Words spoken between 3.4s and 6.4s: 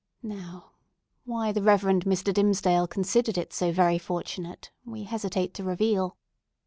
so very fortunate we hesitate to reveal.